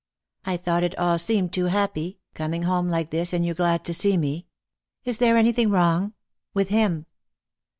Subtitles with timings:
[0.45, 3.85] "I thought it all seemed too happy, coming home like this and you so glad
[3.85, 4.47] to see me!
[5.05, 6.13] Is there anything wrong—
[6.55, 7.05] with him